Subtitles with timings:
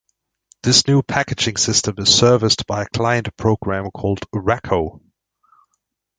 [0.63, 4.99] This new packaging system is serviced by a client program called raco.